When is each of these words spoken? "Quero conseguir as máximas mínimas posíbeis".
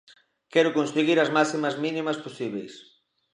"Quero 0.53 0.75
conseguir 0.77 1.17
as 1.19 1.33
máximas 1.37 1.75
mínimas 1.85 2.17
posíbeis". 2.25 2.73